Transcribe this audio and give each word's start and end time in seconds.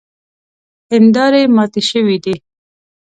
هیندارې 0.91 1.41
ماتې 1.55 1.81
شوې 1.89 2.17
دي. 2.23 2.35